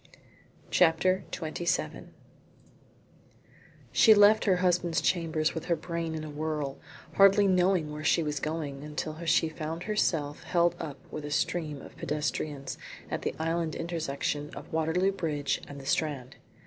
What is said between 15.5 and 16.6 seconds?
and the Strand.